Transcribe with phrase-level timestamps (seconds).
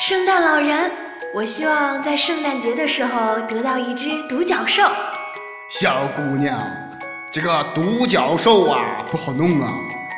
[0.00, 0.90] 圣诞老人，
[1.32, 4.82] 我希望在圣诞节的时候得到一只独角兽。
[5.68, 6.58] 小姑娘，
[7.30, 9.72] 这个独角兽啊不好弄啊，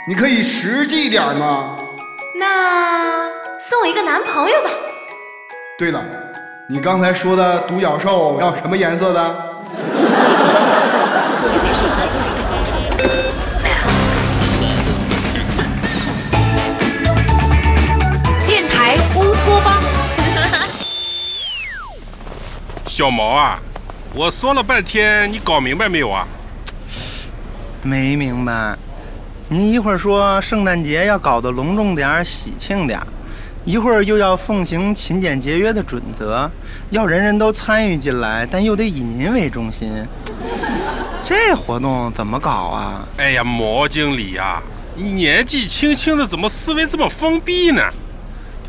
[0.08, 1.76] 你可以实际点吗？
[2.40, 3.28] 那
[3.58, 4.70] 送我一个男朋友吧。
[5.78, 6.02] 对了，
[6.70, 9.56] 你刚才说的独角兽要什么颜色的？
[22.96, 23.60] 小毛啊，
[24.14, 26.26] 我说了半天，你搞明白没有啊？
[27.82, 28.74] 没明白。
[29.50, 33.06] 您一会儿说圣诞节要搞得隆重点儿、喜庆点儿，
[33.66, 36.50] 一会儿又要奉行勤俭节约的准则，
[36.88, 39.92] 要人人都参与进来，但又得以您为中心。
[41.22, 43.06] 这活动怎么搞啊？
[43.18, 44.62] 哎呀，毛经理呀、
[44.94, 47.82] 你年纪轻轻的，怎么思维这么封闭呢？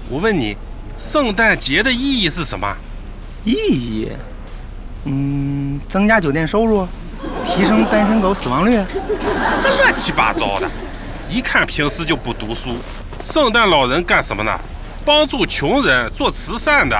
[0.09, 0.57] 我问你，
[0.97, 2.75] 圣诞节的意义是什么？
[3.43, 4.09] 意义？
[5.05, 6.87] 嗯，增加酒店收入，
[7.45, 8.73] 提升单身狗死亡率。
[9.41, 10.67] 什么乱七八糟的？
[11.29, 12.71] 一看平时就不读书。
[13.23, 14.51] 圣诞老人干什么呢？
[15.05, 16.97] 帮助穷人，做慈善的。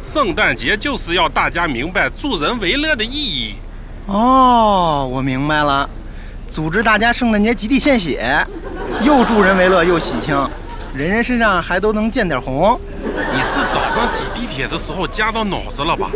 [0.00, 3.54] 圣诞节就是要大家明白助人为乐的意义。
[4.06, 5.88] 哦，我明白了，
[6.48, 8.44] 组织大家圣诞节集体献血，
[9.00, 10.36] 又助人为乐又喜庆，
[10.94, 12.80] 人人身上还都能见点红。
[13.32, 13.61] 你是
[13.94, 16.10] 早上挤地铁的时候加到脑子了吧？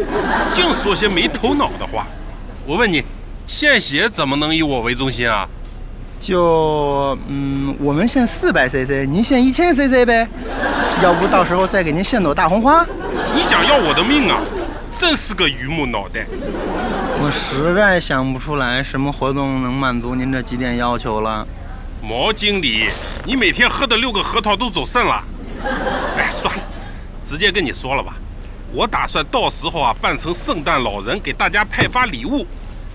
[0.50, 2.06] 净说些没头脑的话。
[2.64, 3.04] 我问你，
[3.46, 5.46] 献血怎么能以我为中心啊？
[6.18, 10.26] 就嗯，我们献四百 cc，您献一千 cc 呗。
[11.02, 12.86] 要不到时候再给您献朵大红花？
[13.34, 14.40] 你想要我的命啊？
[14.94, 16.24] 真是个榆木脑袋！
[17.20, 21.46] 我实在想不出来什么活动能满足您这几点要求了。
[22.02, 22.88] 毛经理，
[23.26, 25.22] 你每天喝的六个核桃都走肾了。
[26.16, 26.62] 哎，算了，
[27.26, 28.14] 直接跟你说了吧。
[28.72, 32.46] 我打算到时候啊，扮成圣诞老人给大家派发礼物。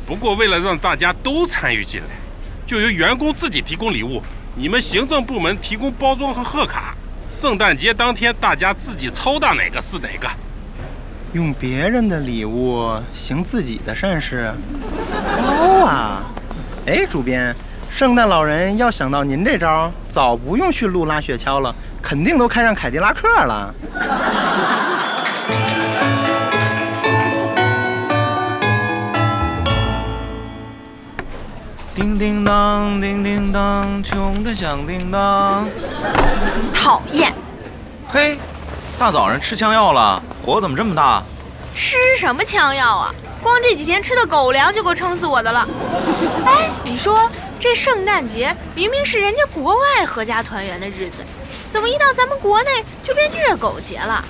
[0.06, 2.08] 不过为了让大家都参与进来，
[2.66, 4.24] 就由员工自己提供礼物，
[4.56, 6.96] 你们行政部门提供包装和贺卡。
[7.30, 10.30] 圣诞节当天，大家自己操的哪个是哪个。
[11.34, 14.54] 用别人的礼物行自己的善事，
[15.38, 16.24] 高啊！
[16.86, 17.56] 哎，主编，
[17.90, 23.74] 圣诞老人要想到您这招，早不用去路拉雪橇了，肯定都开上凯迪拉克了。
[31.94, 35.70] 叮叮当，叮叮当，穷的响叮当。
[36.74, 37.32] 讨厌，
[38.08, 38.40] 嘿，
[38.98, 41.22] 大早上吃枪药了，火怎么这么大？
[41.76, 43.14] 吃什么枪药啊？
[43.42, 45.68] 光这几天吃的狗粮就够撑死我的了。
[46.46, 47.30] 哎，你说
[47.60, 51.26] 这圣诞节明明是人家国外合家团圆的日子，
[51.72, 54.22] 怎么一到咱们国内就变虐狗节了？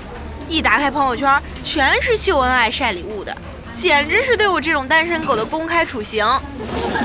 [0.48, 3.36] 一打开朋友圈，全是秀恩爱晒礼物的，
[3.74, 6.24] 简直是对我这种单身狗的公开处刑。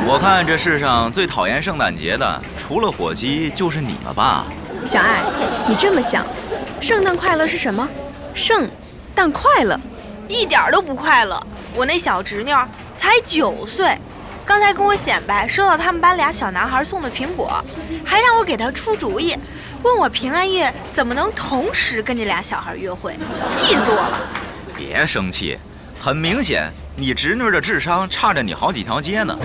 [0.07, 4.45] 我看这世上最讨厌圣诞节的，除了火鸡，就是你了吧？
[4.85, 5.23] 小爱，
[5.67, 6.27] 你这么想，
[6.83, 7.89] 圣诞快乐是什么？
[8.35, 8.69] 圣，
[9.15, 9.81] 诞快乐。
[10.29, 11.41] 一点儿都不快乐。
[11.75, 13.97] 我那小侄女儿才九岁，
[14.45, 17.65] 刚才跟我显摆收到他们班俩小男孩送的苹果，
[18.05, 19.39] 还让我给她出主意，
[19.87, 23.17] 问我平安夜怎么能同时跟这俩小孩约会，
[23.49, 24.21] 气死我了。
[24.77, 25.57] 别生气，
[26.01, 29.39] 很明显，你侄女的智商差着你好几条街呢。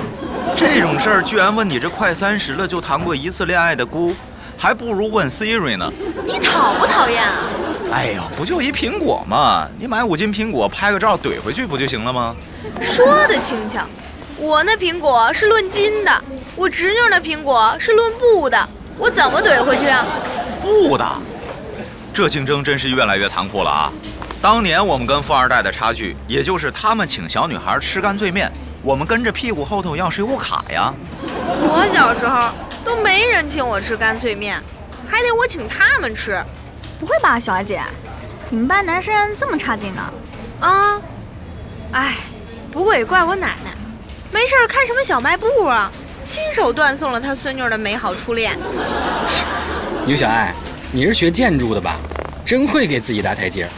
[0.55, 4.15] 这种事儿居然问你这快三十了就谈过一次恋爱的姑，
[4.57, 5.93] 还不如问 Siri 呢。
[6.25, 7.47] 你讨不讨厌啊？
[7.91, 9.67] 哎呦，不就一苹果吗？
[9.77, 12.35] 你买五斤苹果拍个照怼回去不就行了吗？
[12.81, 13.85] 说的轻巧，
[14.37, 16.23] 我那苹果是论斤的，
[16.55, 18.67] 我侄女那苹果是论布的，
[19.01, 20.05] 我怎么怼回去啊？
[20.61, 21.03] 不的，
[22.13, 23.91] 这竞争真是越来越残酷了啊！
[24.39, 28.51] 当年我们跟富二代的差距，也就是他们请小女孩吃干脆面，
[28.83, 30.93] 我们跟着屁股后头要水果卡呀。
[31.33, 32.51] 我小时候
[32.85, 34.61] 都没人请我吃干脆面，
[35.07, 36.39] 还得我请他们吃。
[36.99, 37.81] 不会吧，小艾姐，
[38.51, 40.13] 你们班男生这么差劲呢？
[40.59, 41.01] 啊，
[41.93, 42.17] 哎，
[42.71, 43.71] 不过也怪我奶奶，
[44.31, 45.91] 没事儿看什么小卖部啊，
[46.23, 48.57] 亲手断送了他孙女的美好初恋。
[50.05, 50.53] 牛小爱，
[50.91, 51.95] 你是学建筑的吧？
[52.45, 53.69] 真会给自己搭台阶儿。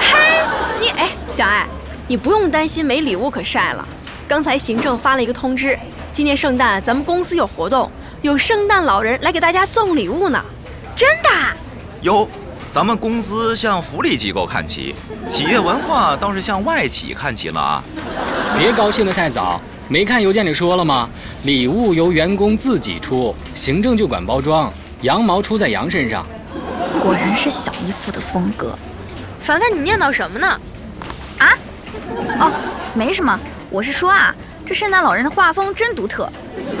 [0.00, 0.44] 嘿，
[0.80, 1.66] 你哎，小爱，
[2.06, 3.86] 你不用担心没礼物可晒了。
[4.28, 5.78] 刚才行政发了一个通知，
[6.12, 7.90] 今年圣诞咱们公司有活动，
[8.22, 10.40] 有圣诞老人来给大家送礼物呢。
[10.94, 11.28] 真的？
[12.02, 12.28] 哟，
[12.70, 14.94] 咱们公司向福利机构看齐，
[15.28, 17.82] 企业文化倒是向外企看齐了啊。
[18.56, 19.60] 别高兴得太早，
[19.90, 21.10] 没看邮件里说了吗？
[21.42, 24.72] 礼物由员工自己出，行政就管包装，
[25.02, 26.24] 羊毛出在羊身上。
[27.00, 28.78] 果然是小姨夫的风格。
[29.40, 30.46] 凡凡，你念叨什么呢？
[31.38, 31.58] 啊？
[32.38, 32.52] 哦，
[32.94, 33.36] 没什么，
[33.68, 34.32] 我是说啊，
[34.64, 36.30] 这圣诞老人的画风真独特。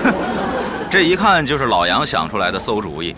[0.04, 0.14] 哼，
[0.88, 3.16] 这一看就是老杨想出来的馊主意。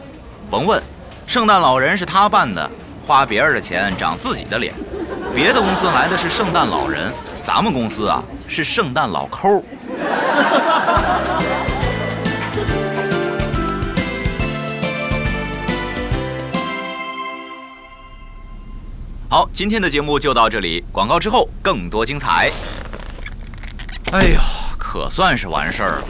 [0.50, 0.82] 甭问，
[1.26, 2.70] 圣诞老人是他办的，
[3.06, 4.72] 花别人的钱长自己的脸。
[5.34, 7.12] 别的公司来的是圣诞老人，
[7.42, 9.62] 咱们公司啊是圣诞老抠。
[19.28, 22.52] 好，今天的节目就到这里，广告之后更多精彩。
[24.12, 24.38] 哎呦，
[24.78, 26.04] 可算是完事儿了。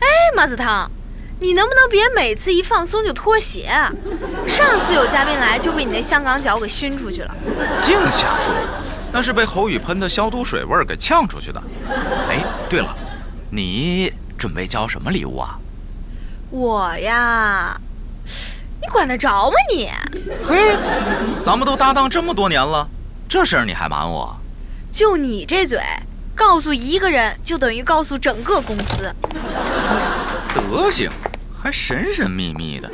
[0.00, 0.90] 哎，马子汤，
[1.38, 3.92] 你能不能别每次一放松就脱鞋啊？
[4.48, 7.36] 上次有嘉宾来就被你那香港脚给熏出去了。
[7.78, 8.52] 净瞎说，
[9.12, 11.62] 那是被侯宇喷的消毒水味儿给呛出去的。
[12.28, 12.94] 哎，对了，
[13.50, 15.58] 你准备交什么礼物啊？
[16.50, 17.78] 我呀。
[18.80, 19.90] 你管得着吗你？
[20.46, 20.76] 嘿，
[21.42, 22.88] 咱们都搭档这么多年了，
[23.28, 24.36] 这事儿你还瞒我？
[24.90, 25.80] 就你这嘴，
[26.34, 29.12] 告诉一个人就等于告诉整个公司。
[30.54, 31.10] 德行，
[31.60, 32.88] 还神神秘秘的。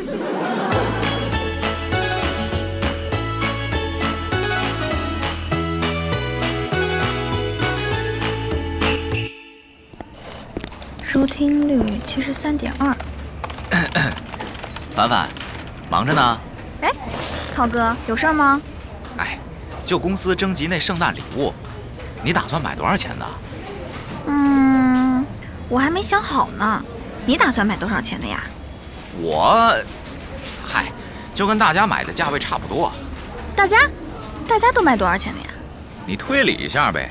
[11.14, 12.92] 收听率七十三点二。
[14.96, 15.28] 凡凡。
[15.88, 16.40] 忙着呢，
[16.80, 16.90] 哎，
[17.54, 18.60] 涛哥有事吗？
[19.16, 19.38] 哎，
[19.84, 21.54] 就公司征集那圣诞礼物，
[22.24, 23.24] 你打算买多少钱的？
[24.26, 25.24] 嗯，
[25.68, 26.84] 我还没想好呢。
[27.24, 28.42] 你打算买多少钱的呀？
[29.22, 29.72] 我，
[30.66, 30.86] 嗨，
[31.32, 32.90] 就跟大家买的价位差不多。
[33.54, 33.76] 大家，
[34.48, 35.46] 大家都买多少钱的呀？
[36.06, 37.08] 你推理一下呗。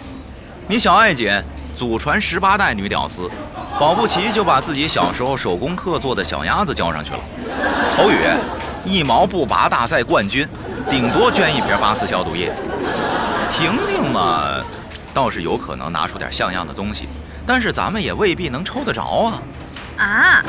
[0.68, 1.42] 你小爱姐
[1.74, 3.32] 祖传十八代女屌丝，
[3.80, 7.20] 保不齐就把自己小时候手工课做的小鸭子交上去了。
[7.98, 8.18] 侯宇。
[8.86, 10.46] 一毛不拔大赛冠军，
[10.90, 12.52] 顶多捐一瓶八四消毒液。
[13.50, 14.62] 婷婷嘛，
[15.14, 17.08] 倒是有可能拿出点像样的东西，
[17.48, 19.42] 但是咱们也未必能抽得着啊。
[19.96, 20.44] 啊，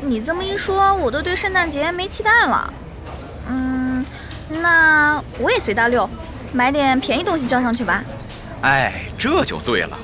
[0.00, 2.72] 你这么一说，我都对圣诞节没期待了。
[3.48, 4.06] 嗯，
[4.48, 6.08] 那我也随大溜，
[6.52, 8.00] 买点便宜东西交上去吧。
[8.60, 9.98] 哎，这就对了，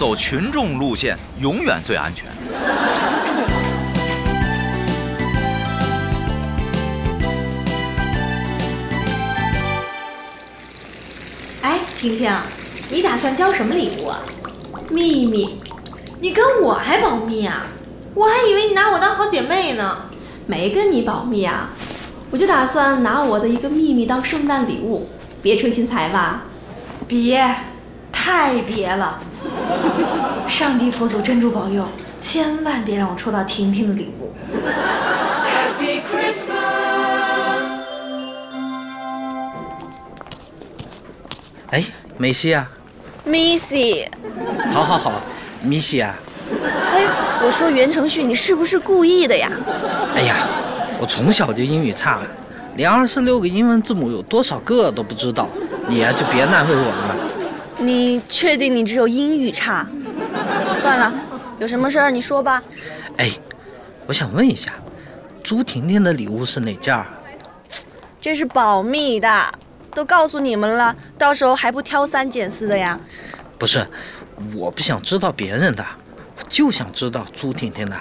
[0.00, 2.26] 走群众路线永远最安全。
[11.60, 12.34] 哎婷婷，
[12.88, 14.20] 你打算交什么礼物啊？
[14.88, 15.60] 秘密，
[16.18, 17.66] 你跟我还保密啊？
[18.14, 20.06] 我还以为你拿我当好姐妹呢。
[20.46, 21.68] 没跟你保密啊，
[22.30, 25.10] 我就打算拿我的一个秘密当圣诞礼物，
[25.42, 26.44] 别出心裁吧？
[27.06, 27.54] 别，
[28.10, 29.20] 太别了！
[30.50, 31.86] 上帝佛祖珍珠保佑，
[32.18, 34.34] 千万别让我抽到婷婷的礼物。
[35.46, 36.50] Happy Christmas。
[41.70, 41.84] 哎，
[42.18, 42.68] 梅西啊，
[43.24, 44.04] 米西，
[44.72, 45.22] 好好好，
[45.62, 46.12] 米西啊。
[46.92, 47.06] 哎，
[47.44, 49.52] 我说袁承旭，你是不是故意的呀？
[50.16, 50.48] 哎呀，
[50.98, 52.18] 我从小就英语差，
[52.74, 55.48] 连二十六个英文字母有多少个都不知道，
[55.86, 57.16] 你呀就别难为我了。
[57.78, 59.86] 你确定你只有英语差？
[60.80, 61.14] 算了，
[61.58, 62.62] 有什么事儿你说吧。
[63.18, 63.30] 哎，
[64.06, 64.72] 我想问一下，
[65.44, 67.04] 朱婷婷的礼物是哪件？
[68.20, 69.28] 这是保密的。
[69.92, 72.98] 都告诉你们了，到时候还不挑三拣四的呀？
[73.58, 73.84] 不是，
[74.54, 75.84] 我不想知道别人的，
[76.38, 77.96] 我就想知道朱婷婷的。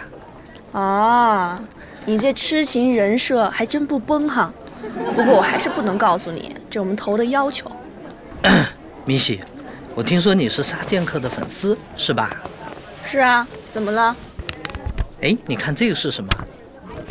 [0.73, 1.57] 哦，
[2.05, 4.53] 你这痴情人设还真不崩哈。
[5.15, 7.69] 不过我还是不能告诉你，这我们投的要求。
[9.03, 9.41] 米西，
[9.95, 12.29] 我听说你是杀剑客的粉丝，是吧？
[13.05, 14.15] 是啊，怎么了？
[15.21, 16.29] 哎，你看这个是什么？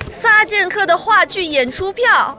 [0.06, 2.38] 撒剑客的话剧演出票。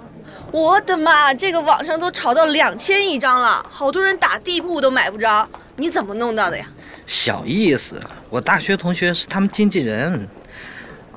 [0.52, 1.32] 我的妈！
[1.32, 5.48] 这个网上都炒到两千一张了，好多人打地铺都买不着。
[5.76, 6.66] 你怎么弄到的呀？
[7.06, 8.02] 小意思，
[8.32, 10.28] 我大学同学是他们经纪人。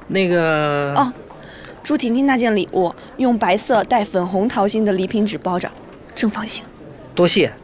[0.09, 1.11] 那个哦，
[1.83, 5.71] 朱婷婷那件礼物用白色带粉红桃心的礼品纸包着，
[6.15, 6.63] 正方形。
[7.15, 7.55] 多谢。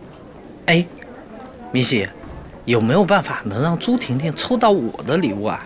[0.64, 0.86] 哎，
[1.70, 2.08] 米西，
[2.68, 5.64] 有没有办法能让朱婷婷抽到我的礼物啊？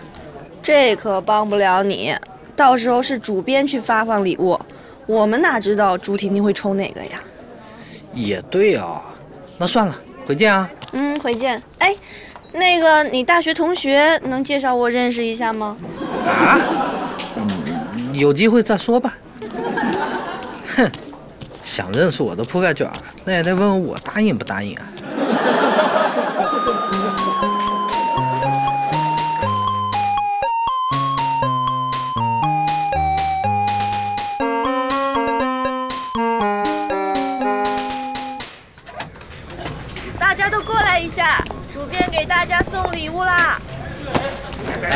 [0.63, 2.15] 这可帮不了你，
[2.55, 4.57] 到时候是主编去发放礼物。
[5.07, 7.21] 我们哪知道朱婷婷会抽哪个呀？
[8.15, 9.03] 也对啊，
[9.59, 10.71] 那算了，回见啊。
[10.93, 11.61] 嗯，回见。
[11.79, 11.93] 哎，
[12.53, 15.77] 那个你大学同学能介绍我认识一下吗？
[16.25, 16.57] 啊？
[17.35, 19.19] 嗯，有机会再说吧。
[20.77, 20.89] 哼，
[21.65, 22.89] 想认识我的铺盖卷，
[23.25, 24.92] 那也得问问我答应不答应啊。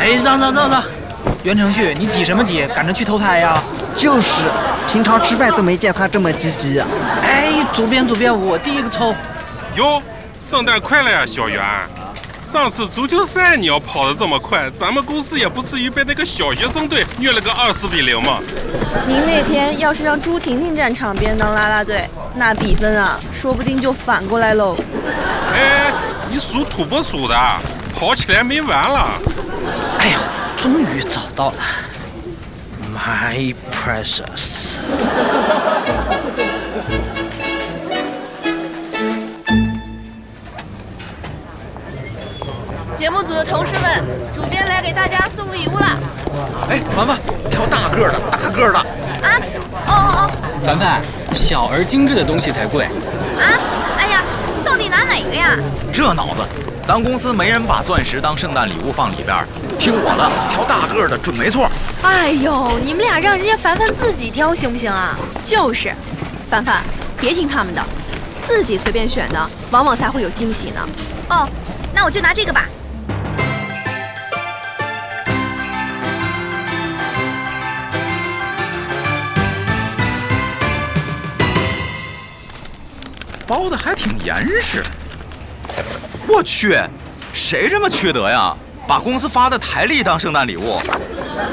[0.07, 0.81] 哎，让让让让！
[1.43, 2.65] 袁承旭，你急什么急？
[2.73, 3.61] 赶着去投胎呀？
[3.93, 4.43] 就是，
[4.87, 6.79] 平常吃饭都没见他这么积极。
[7.21, 9.13] 哎，左边左边，我第一个抽。
[9.75, 10.01] 哟，
[10.39, 11.61] 圣诞快乐呀，小袁！
[12.41, 18.39] 上次足球赛你要跑得这么快，咱们公司也不至于被那个小学生队虐了个二十比零嘛。
[19.05, 24.73] 您那天要是让朱婷婷站场边当啦啦队，那比分啊，说不定就反过来喽。
[25.53, 25.91] 哎，
[26.31, 27.35] 你属土不属的，
[27.93, 29.09] 跑起来没完了。
[29.99, 30.19] 哎呦，
[30.61, 31.57] 终于找到了
[32.93, 34.77] ，My precious。
[42.95, 45.85] 节目组的同事们，主编来给大家送礼物了！
[46.67, 47.19] 哎，凡凡，
[47.51, 48.79] 挑大个的，大个的。
[48.79, 49.39] 啊，
[49.85, 50.31] 哦哦哦，
[50.65, 50.99] 凡凡，
[51.31, 52.85] 小而精致的东西才贵。
[52.85, 53.45] 啊，
[53.99, 54.23] 哎呀，
[54.65, 55.55] 到底拿哪个呀？
[55.93, 56.41] 这脑子，
[56.87, 59.45] 咱公司没人把钻石当圣诞礼物放里边，
[59.77, 61.69] 听我的，挑大个的准没错。
[62.01, 65.19] 哎呦，你们俩让人家凡凡自己挑行不行啊？
[65.43, 65.93] 就是，
[66.49, 66.81] 凡凡，
[67.19, 67.83] 别听他们的，
[68.41, 70.87] 自己随便选的，往往才会有惊喜呢。
[71.29, 71.49] 哦，
[71.93, 72.65] 那我就拿这个吧。
[83.45, 84.81] 包的还挺严实。
[86.27, 86.77] 我去，
[87.33, 88.55] 谁这么缺德呀？
[88.87, 90.79] 把公司发的台历当圣诞礼物，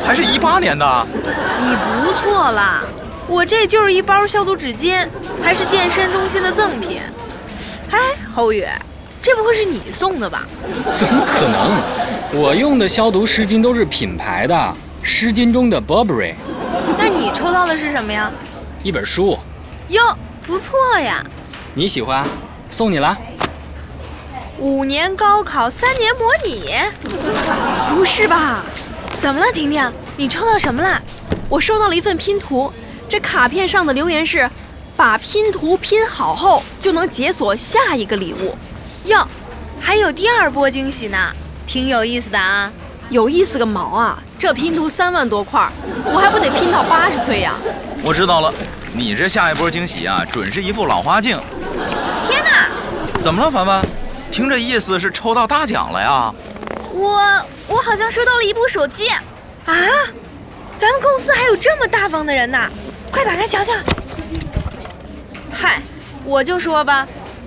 [0.05, 1.07] 还是一八年的。
[1.61, 2.85] 你不错啦，
[3.27, 5.05] 我这就是一包消毒纸巾，
[5.43, 7.01] 还是健身中心的赠品。
[7.91, 7.99] 哎，
[8.33, 8.65] 侯宇，
[9.21, 10.47] 这不会是你送的吧？
[10.93, 11.81] 怎么可能？
[12.33, 16.35] 我用的消毒湿巾都是品牌的，湿巾中的 Burberry。
[16.97, 18.31] 那你抽到的是什么呀？
[18.83, 19.37] 一本书。
[19.89, 20.01] 哟，
[20.47, 21.21] 不错呀。
[21.75, 22.25] 你喜欢？
[22.69, 23.17] 送你了。
[24.59, 26.71] 五年高考，三年模拟。
[27.95, 28.63] 不是吧？
[29.21, 29.93] 怎么了，婷婷？
[30.17, 31.01] 你抽到什么了？
[31.49, 32.73] 我收到了一份拼图，
[33.09, 34.49] 这卡片上的留言是：
[34.97, 38.57] 把拼图拼好后，就能解锁下一个礼物。
[39.05, 39.27] 哟，
[39.81, 41.19] 还有第二波惊喜呢，
[41.67, 42.71] 挺有意思的啊。
[43.11, 44.19] 有意思个毛啊！
[44.39, 45.71] 这拼图三万多块，
[46.07, 47.55] 我还不得拼到八十岁呀？
[48.03, 48.53] 我知道了，
[48.95, 51.39] 你这下一波惊喜啊，准是一副老花镜。
[52.27, 52.71] 天哪！
[53.23, 53.85] 怎么了，凡凡？
[54.35, 56.35] 听这意思是抽到大奖了呀？
[56.91, 59.09] 我我好像收到了一部手机。
[59.65, 59.73] 啊！
[60.77, 62.69] 咱们公司还有这么大方的人呐！
[63.13, 63.73] 快打开瞧瞧。
[65.53, 65.81] 嗨，
[66.25, 67.07] 我就说吧，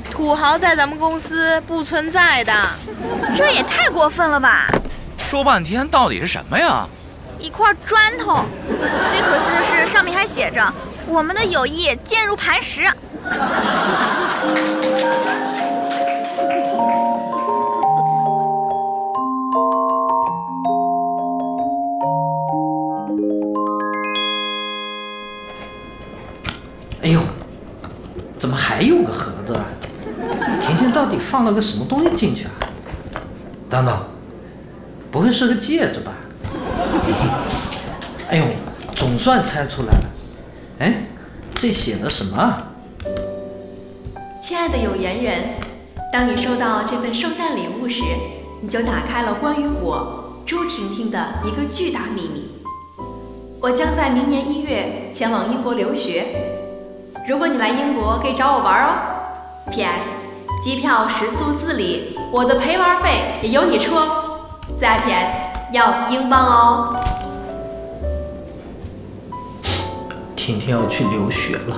[0.09, 2.53] 土豪在咱们公司不存在的。
[3.35, 4.69] 这也太过分了吧！
[5.17, 6.87] 说半天到底是什么呀？
[7.37, 8.45] 一块砖头。
[9.11, 10.73] 最可惜的是，上面还写着
[11.05, 12.89] “我们的友谊坚如磐石”。
[28.39, 29.65] 怎么还有个盒子啊？
[30.61, 32.51] 甜甜到底放了个什么东西进去啊？
[33.69, 33.97] 等等，
[35.11, 36.13] 不会是个戒指吧？
[38.29, 38.45] 哎呦，
[38.95, 40.05] 总算猜出来了。
[40.79, 41.05] 哎，
[41.55, 42.71] 这写的什么啊？
[44.41, 45.43] 亲爱的有缘人，
[46.11, 48.03] 当你收到这份圣诞礼物时，
[48.61, 52.49] 你就打开了关于我朱婷婷的一个巨大秘密。
[53.59, 56.56] 我将在明年一月前往英国留学。
[57.27, 58.95] 如果你来英国，可以找我玩哦。
[59.69, 60.11] P.S.
[60.61, 64.39] 机票、食宿自理，我的陪玩费也由你出哦。
[64.79, 65.33] 再 P.S.
[65.73, 66.95] 要英镑哦。
[70.37, 71.75] 婷婷要去留学了。